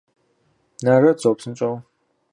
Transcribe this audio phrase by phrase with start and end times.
[0.85, 1.75] Нажэт, зо, псынщӏэу…